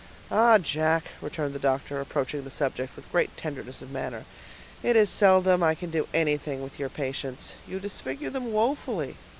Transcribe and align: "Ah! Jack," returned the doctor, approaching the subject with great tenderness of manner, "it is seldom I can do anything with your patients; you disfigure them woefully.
"Ah! 0.31 0.57
Jack," 0.57 1.03
returned 1.21 1.53
the 1.53 1.59
doctor, 1.59 2.01
approaching 2.01 2.43
the 2.43 2.49
subject 2.49 2.95
with 2.95 3.11
great 3.11 3.37
tenderness 3.37 3.83
of 3.83 3.91
manner, 3.91 4.25
"it 4.81 4.95
is 4.95 5.11
seldom 5.11 5.61
I 5.61 5.75
can 5.75 5.91
do 5.91 6.07
anything 6.11 6.63
with 6.63 6.79
your 6.79 6.89
patients; 6.89 7.53
you 7.67 7.79
disfigure 7.79 8.31
them 8.31 8.51
woefully. 8.51 9.15